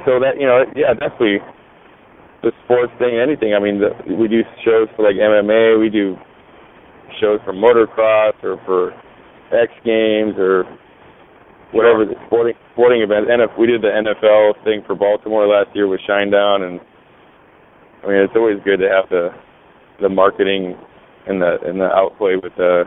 so 0.05 0.21
that 0.21 0.37
you 0.41 0.45
know, 0.49 0.65
yeah, 0.77 0.93
definitely 0.93 1.41
the 2.43 2.53
sports 2.65 2.93
thing, 2.99 3.17
anything. 3.17 3.55
I 3.55 3.61
mean, 3.61 3.81
the, 3.81 3.93
we 4.13 4.29
do 4.29 4.43
shows 4.65 4.89
for 4.97 5.05
like 5.05 5.17
MMA, 5.17 5.81
we 5.81 5.89
do 5.89 6.17
shows 7.21 7.41
for 7.45 7.53
motocross 7.53 8.35
or 8.43 8.61
for 8.65 8.93
X 9.53 9.73
Games 9.85 10.35
or 10.39 10.65
whatever 11.73 12.05
the 12.05 12.15
sporting 12.27 12.55
sporting 12.73 13.03
event. 13.03 13.31
And 13.31 13.43
if 13.43 13.51
we 13.59 13.67
did 13.67 13.83
the 13.83 13.91
NFL 13.91 14.63
thing 14.65 14.83
for 14.87 14.95
Baltimore 14.95 15.47
last 15.47 15.75
year 15.75 15.89
with 15.89 16.01
Shinedown, 16.09 16.63
and 16.63 16.81
I 18.03 18.07
mean, 18.09 18.19
it's 18.19 18.35
always 18.37 18.59
good 18.65 18.79
to 18.79 18.89
have 18.89 19.09
the 19.11 19.31
the 20.01 20.09
marketing 20.09 20.77
and 21.27 21.41
the 21.41 21.57
and 21.65 21.81
the 21.81 21.87
outplay 21.87 22.37
with 22.37 22.53
the 22.57 22.85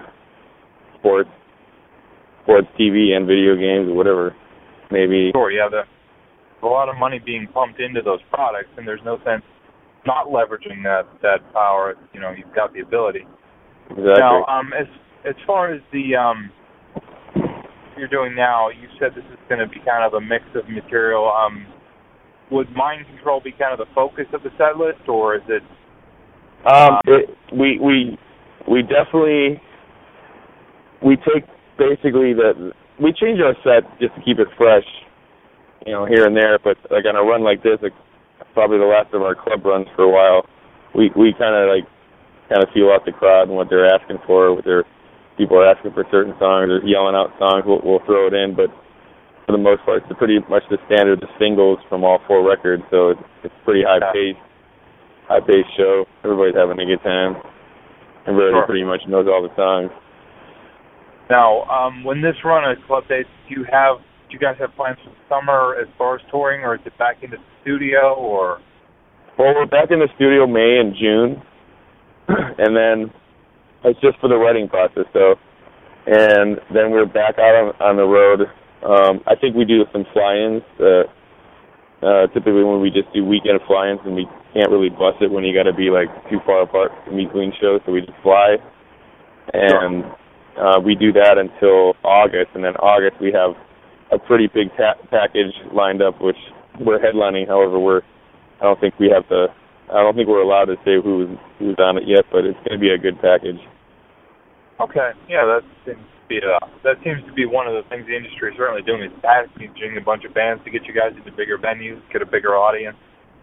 sports 0.99 1.29
sports 2.43 2.67
TV 2.79 3.11
and 3.11 3.27
video 3.27 3.55
games 3.55 3.89
or 3.89 3.95
whatever 3.95 4.35
maybe. 4.91 5.31
Sure, 5.33 5.51
yeah, 5.51 5.69
the, 5.69 5.83
a 6.65 6.67
lot 6.67 6.89
of 6.89 6.97
money 6.97 7.19
being 7.23 7.47
pumped 7.53 7.79
into 7.79 8.01
those 8.01 8.19
products, 8.31 8.69
and 8.77 8.87
there's 8.87 9.01
no 9.05 9.17
sense 9.25 9.43
not 10.05 10.27
leveraging 10.27 10.83
that 10.83 11.03
that 11.21 11.39
power. 11.53 11.95
You 12.13 12.19
know, 12.19 12.31
you've 12.31 12.53
got 12.55 12.73
the 12.73 12.81
ability. 12.81 13.25
Exactly. 13.89 14.19
Now, 14.19 14.45
um, 14.45 14.71
as 14.73 14.87
as 15.27 15.35
far 15.45 15.73
as 15.73 15.81
the 15.91 16.15
um, 16.15 16.51
you're 17.97 18.07
doing 18.07 18.35
now, 18.35 18.69
you 18.69 18.87
said 18.99 19.11
this 19.15 19.25
is 19.31 19.39
going 19.49 19.59
to 19.59 19.67
be 19.67 19.79
kind 19.85 20.03
of 20.03 20.13
a 20.13 20.21
mix 20.21 20.45
of 20.55 20.69
material. 20.69 21.29
Um, 21.29 21.65
would 22.51 22.71
mind 22.71 23.05
control 23.07 23.41
be 23.43 23.51
kind 23.51 23.73
of 23.73 23.79
the 23.79 23.93
focus 23.93 24.25
of 24.33 24.41
the 24.43 24.49
set 24.57 24.77
list, 24.77 25.07
or 25.07 25.35
is 25.35 25.43
it? 25.49 25.63
Um, 26.65 26.99
it, 27.05 27.29
we 27.53 27.79
we 27.79 28.17
we 28.69 28.81
definitely 28.81 29.61
we 31.03 31.15
take 31.17 31.45
basically 31.77 32.33
the 32.33 32.71
we 33.01 33.13
change 33.13 33.39
our 33.39 33.55
set 33.63 33.87
just 33.99 34.15
to 34.15 34.21
keep 34.23 34.39
it 34.39 34.47
fresh, 34.57 34.85
you 35.85 35.93
know, 35.93 36.05
here 36.05 36.25
and 36.25 36.35
there. 36.35 36.57
But 36.59 36.77
like 36.89 37.05
on 37.05 37.15
a 37.15 37.23
run 37.23 37.43
like 37.43 37.63
this, 37.63 37.77
like 37.81 37.93
probably 38.53 38.77
the 38.77 38.85
last 38.85 39.13
of 39.13 39.21
our 39.21 39.35
club 39.35 39.65
runs 39.65 39.87
for 39.95 40.03
a 40.03 40.09
while, 40.09 40.45
we 40.95 41.11
we 41.15 41.33
kind 41.37 41.55
of 41.55 41.69
like 41.69 41.87
kind 42.49 42.61
of 42.65 42.69
feel 42.73 42.89
out 42.89 43.05
the 43.05 43.13
crowd 43.13 43.47
and 43.47 43.55
what 43.55 43.69
they're 43.69 43.87
asking 43.87 44.17
for. 44.25 44.53
What 44.53 44.65
their 44.65 44.83
people 45.37 45.57
are 45.57 45.69
asking 45.69 45.93
for 45.93 46.03
certain 46.11 46.33
songs 46.41 46.67
or 46.69 46.81
yelling 46.83 47.15
out 47.15 47.31
songs, 47.39 47.63
we'll, 47.65 47.79
we'll 47.85 48.03
throw 48.05 48.27
it 48.27 48.33
in. 48.33 48.57
But 48.57 48.73
for 49.45 49.53
the 49.53 49.61
most 49.61 49.85
part, 49.85 50.03
it's 50.03 50.17
pretty 50.17 50.39
much 50.49 50.63
the 50.69 50.77
standard 50.89 51.21
of 51.23 51.29
singles 51.39 51.79
from 51.87 52.03
all 52.03 52.19
four 52.27 52.41
records. 52.43 52.83
So 52.91 53.15
it's, 53.15 53.25
it's 53.45 53.59
pretty 53.63 53.85
high 53.85 54.01
paced, 54.11 54.41
high 55.29 55.39
paced 55.45 55.69
show. 55.77 56.05
Everybody's 56.25 56.57
having 56.57 56.81
a 56.81 56.85
good 56.85 57.01
time. 57.05 57.37
Everybody 58.27 58.51
Sure. 58.51 58.65
pretty 58.65 58.83
much 58.83 59.01
knows 59.07 59.27
all 59.29 59.41
the 59.41 59.53
songs. 59.55 59.89
Now, 61.29 61.63
um, 61.69 62.03
when 62.03 62.21
this 62.21 62.35
run 62.43 62.65
of 62.69 62.77
club 62.85 63.05
dates, 63.07 63.29
do 63.47 63.55
you 63.61 63.65
have 63.69 64.01
do 64.29 64.33
you 64.33 64.39
guys 64.39 64.55
have 64.59 64.75
plans 64.75 64.97
for 65.03 65.09
the 65.09 65.23
summer 65.27 65.75
as 65.81 65.87
far 65.97 66.15
as 66.15 66.21
touring, 66.29 66.61
or 66.61 66.75
is 66.75 66.81
it 66.85 66.95
back 66.99 67.17
into 67.23 67.37
the 67.37 67.43
studio, 67.61 68.13
or? 68.13 68.61
Well, 69.39 69.55
we're 69.55 69.65
back 69.65 69.89
in 69.89 69.97
the 69.97 70.09
studio 70.15 70.45
May 70.45 70.77
and 70.77 70.93
June, 70.93 71.41
and 72.59 72.75
then 72.75 73.11
it's 73.83 73.99
just 74.01 74.19
for 74.19 74.29
the 74.29 74.37
writing 74.37 74.69
process. 74.69 75.05
So, 75.13 75.35
and 76.07 76.59
then 76.73 76.91
we're 76.91 77.05
back 77.05 77.39
out 77.39 77.55
on, 77.55 77.67
on 77.81 77.95
the 77.97 78.05
road. 78.05 78.41
Um, 78.85 79.21
I 79.27 79.35
think 79.35 79.55
we 79.55 79.65
do 79.65 79.85
some 79.91 80.05
fly-ins. 80.13 80.63
Uh, 80.79 81.03
uh, 82.05 82.27
typically, 82.27 82.63
when 82.63 82.81
we 82.81 82.91
just 82.91 83.11
do 83.13 83.25
weekend 83.25 83.59
fly-ins, 83.67 83.99
and 84.05 84.15
we 84.15 84.25
can't 84.53 84.71
really 84.71 84.89
bust 84.89 85.17
it 85.21 85.31
when 85.31 85.43
you 85.43 85.53
got 85.53 85.69
to 85.69 85.75
be 85.75 85.89
like 85.89 86.07
too 86.29 86.39
far 86.45 86.63
apart 86.63 86.91
from 87.05 87.17
between 87.17 87.51
shows, 87.59 87.81
so 87.85 87.91
we 87.91 88.01
just 88.01 88.17
fly. 88.23 88.55
And 89.53 90.05
uh, 90.59 90.79
we 90.83 90.95
do 90.95 91.11
that 91.13 91.37
until 91.37 91.93
August, 92.03 92.51
and 92.55 92.63
then 92.63 92.75
August 92.77 93.19
we 93.21 93.31
have 93.33 93.51
a 94.11 94.19
pretty 94.19 94.47
big 94.47 94.69
ta- 94.77 94.99
package 95.11 95.53
lined 95.73 96.01
up, 96.01 96.21
which 96.21 96.37
we're 96.79 96.99
headlining. 96.99 97.47
However, 97.47 97.79
we're 97.79 98.01
I 98.61 98.65
don't 98.65 98.79
think 98.79 98.97
we 98.99 99.09
have 99.13 99.27
to. 99.29 99.47
I 99.89 100.05
don't 100.05 100.15
think 100.15 100.29
we're 100.29 100.45
allowed 100.45 100.69
to 100.69 100.77
say 100.85 101.01
who's 101.01 101.29
who's 101.57 101.77
on 101.79 101.97
it 101.97 102.05
yet, 102.05 102.25
but 102.31 102.45
it's 102.45 102.59
going 102.65 102.77
to 102.77 102.81
be 102.81 102.93
a 102.93 102.97
good 102.97 103.17
package. 103.21 103.59
Okay, 104.79 105.11
yeah, 105.27 105.43
that 105.43 105.65
seems 105.85 105.99
to 105.99 106.23
be 106.29 106.39
uh, 106.39 106.65
that 106.85 107.01
seems 107.03 107.25
to 107.25 107.33
be 107.33 107.45
one 107.45 107.67
of 107.67 107.73
the 107.73 107.83
things 107.89 108.05
the 108.05 108.15
industry 108.15 108.53
is 108.53 108.57
certainly 108.57 108.85
doing 108.85 109.03
is 109.03 109.15
packaging 109.25 109.97
a 109.97 110.03
bunch 110.03 110.23
of 110.23 110.33
bands 110.33 110.63
to 110.63 110.69
get 110.71 110.85
you 110.85 110.93
guys 110.93 111.11
into 111.17 111.33
bigger 111.33 111.57
venues, 111.57 111.99
get 112.13 112.21
a 112.21 112.29
bigger 112.29 112.55
audience. 112.55 112.95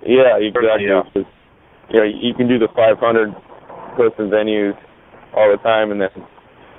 Yeah, 0.07 0.39
exactly. 0.39 0.87
yeah. 0.87 1.03
You 1.91 1.99
know, 2.03 2.09
you 2.09 2.35
can 2.35 2.49
do 2.49 2.59
the 2.59 2.69
500 2.75 2.99
person 3.97 4.29
venues 4.29 4.75
all 5.35 5.51
the 5.51 5.63
time, 5.63 5.91
and 5.91 6.01
then 6.01 6.11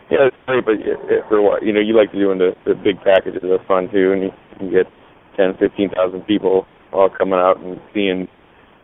yeah, 0.10 0.28
it's 0.32 0.38
great. 0.46 0.66
But 0.66 0.80
for 1.28 1.42
what 1.42 1.64
you 1.64 1.74
know, 1.74 1.82
you 1.82 1.96
like 1.96 2.12
to 2.12 2.20
doing 2.20 2.38
the 2.40 2.56
the 2.66 2.76
big 2.76 2.98
packages. 3.04 3.42
They're 3.42 3.64
fun 3.68 3.90
too, 3.92 4.14
and 4.14 4.24
you 4.24 4.32
can 4.58 4.72
get 4.72 4.88
ten, 5.36 5.54
fifteen 5.60 5.90
thousand 5.90 6.26
people 6.26 6.66
all 6.94 7.10
coming 7.10 7.38
out 7.38 7.60
and 7.60 7.80
seeing, 7.94 8.28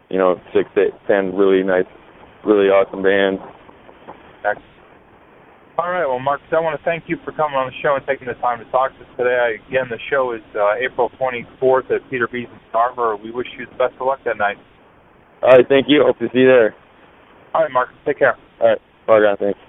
you 0.10 0.18
know, 0.18 0.40
six, 0.54 0.70
eight, 0.78 0.94
ten 1.08 1.36
really 1.36 1.64
nice, 1.64 1.90
really 2.46 2.68
awesome 2.68 3.04
bands. 3.04 3.42
All 5.78 5.90
right. 5.90 6.06
Well, 6.06 6.20
Marcus, 6.20 6.46
I 6.52 6.60
want 6.62 6.78
to 6.78 6.86
thank 6.86 7.06
you 7.08 7.18
for 7.26 7.32
coming 7.32 7.58
on 7.58 7.66
the 7.66 7.78
show 7.82 7.96
and 7.98 8.06
taking 8.06 8.28
the 8.28 8.38
time 8.38 8.64
to 8.64 8.70
talk 8.70 8.94
to 8.94 9.02
us 9.02 9.10
today. 9.18 9.58
Again, 9.68 9.90
the 9.90 9.98
show 10.10 10.34
is 10.34 10.46
uh, 10.54 10.78
April 10.78 11.10
24th 11.18 11.90
at 11.90 12.06
Peter 12.12 12.28
B's 12.32 12.46
in 12.46 12.60
Scarborough. 12.70 13.18
We 13.18 13.32
wish 13.32 13.48
you 13.58 13.66
the 13.66 13.78
best 13.78 13.98
of 14.00 14.06
luck 14.06 14.20
that 14.26 14.38
night. 14.38 14.58
All 15.42 15.50
right, 15.50 15.66
thank 15.68 15.88
you. 15.90 16.04
Hope 16.06 16.20
to 16.20 16.30
see 16.32 16.46
you 16.46 16.48
there. 16.48 16.76
All 17.56 17.64
right, 17.64 17.72
Marcus. 17.72 17.98
Take 18.06 18.20
care. 18.20 18.38
All 18.62 18.70
right, 18.70 18.82
bye, 19.08 19.20
guys. 19.20 19.38
Thanks. 19.40 19.60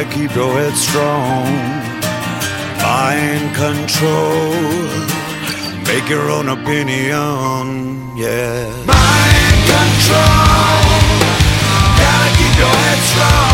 Gotta 0.00 0.14
keep 0.14 0.34
your 0.34 0.50
head 0.54 0.74
strong. 0.74 1.44
Mind 2.80 3.54
control. 3.54 4.50
Make 5.84 6.08
your 6.08 6.30
own 6.30 6.48
opinion. 6.48 8.16
Yeah. 8.16 8.70
Mind 8.86 9.60
control. 9.68 10.80
Gotta 12.00 12.30
keep 12.38 12.58
your 12.58 12.76
head 12.80 12.98
strong. 13.10 13.49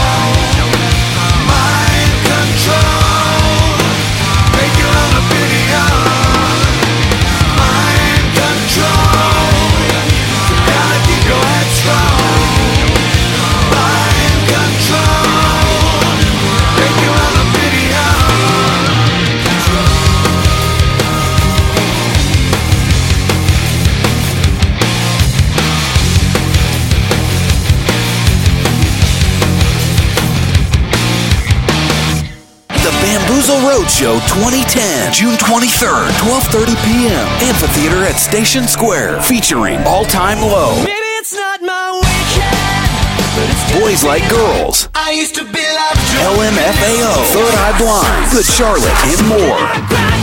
The 33.37 33.45
Bamboozle 33.45 33.69
Roadshow 33.69 34.17
2010, 34.33 35.13
June 35.13 35.37
23rd, 35.37 36.09
12:30 36.25 36.73
p.m. 36.89 37.21
Amphitheater 37.45 38.01
at 38.09 38.17
Station 38.17 38.65
Square, 38.65 39.21
featuring 39.21 39.77
All 39.85 40.09
Time 40.09 40.41
Low, 40.41 40.73
Maybe 40.81 41.13
it's 41.21 41.37
not 41.37 41.61
my 41.61 42.01
weekend, 42.01 43.77
Boys 43.77 44.01
Like 44.01 44.25
Girls, 44.33 44.89
I 44.97 45.13
used 45.13 45.37
to 45.37 45.45
be 45.45 45.61
loved. 45.61 46.01
LMFAO, 46.17 47.13
Third 47.37 47.53
Eye 47.61 47.77
Blind, 47.77 48.33
Good 48.33 48.49
Charlotte, 48.49 48.97
and 49.05 49.21
more. 49.29 49.61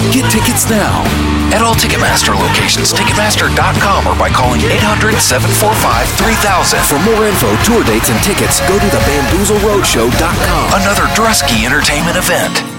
Get 0.09 0.25
tickets 0.33 0.65
now 0.65 1.05
at 1.53 1.61
all 1.61 1.77
Ticketmaster 1.77 2.33
locations, 2.33 2.97
Ticketmaster.com, 2.97 4.09
or 4.09 4.17
by 4.17 4.33
calling 4.33 4.65
800-745-3000. 4.81 6.81
For 6.89 6.97
more 7.05 7.29
info, 7.29 7.53
tour 7.61 7.85
dates, 7.85 8.09
and 8.09 8.17
tickets, 8.25 8.57
go 8.65 8.73
to 8.73 8.87
thebamboozleroadshow.com. 8.89 10.65
Another 10.81 11.05
Drusky 11.13 11.69
Entertainment 11.69 12.17
event. 12.17 12.72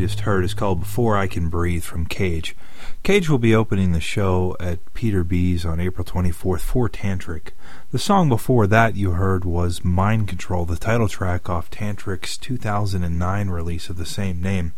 You 0.00 0.06
just 0.06 0.20
heard 0.20 0.44
is 0.44 0.52
called 0.52 0.80
Before 0.80 1.16
I 1.16 1.26
Can 1.26 1.48
Breathe 1.48 1.82
from 1.82 2.04
Cage. 2.04 2.54
Cage 3.02 3.30
will 3.30 3.38
be 3.38 3.54
opening 3.54 3.92
the 3.92 4.00
show 4.00 4.54
at 4.60 4.92
Peter 4.92 5.24
B's 5.24 5.64
on 5.64 5.80
April 5.80 6.04
24th 6.04 6.60
for 6.60 6.86
Tantric. 6.86 7.52
The 7.92 7.98
song 7.98 8.28
before 8.28 8.66
that 8.66 8.94
you 8.94 9.12
heard 9.12 9.46
was 9.46 9.86
Mind 9.86 10.28
Control, 10.28 10.66
the 10.66 10.76
title 10.76 11.08
track 11.08 11.48
off 11.48 11.70
Tantric's 11.70 12.36
2009 12.36 13.48
release 13.48 13.88
of 13.88 13.96
the 13.96 14.04
same 14.04 14.42
name. 14.42 14.74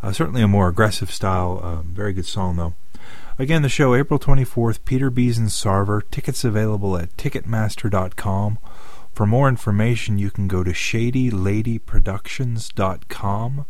Uh, 0.00 0.12
certainly 0.12 0.42
a 0.42 0.48
more 0.48 0.68
aggressive 0.68 1.10
style, 1.10 1.58
uh, 1.60 1.82
very 1.82 2.12
good 2.12 2.26
song 2.26 2.54
though. 2.54 2.74
Again, 3.36 3.62
the 3.62 3.68
show 3.68 3.96
April 3.96 4.20
24th, 4.20 4.84
Peter 4.84 5.10
B's 5.10 5.38
in 5.38 5.46
Sarver. 5.46 6.02
Tickets 6.12 6.44
available 6.44 6.96
at 6.96 7.16
Ticketmaster.com. 7.16 8.60
For 9.12 9.26
more 9.26 9.48
information, 9.48 10.18
you 10.18 10.30
can 10.30 10.46
go 10.46 10.62
to 10.62 10.70
ShadyLadyProductions.com 10.70 13.66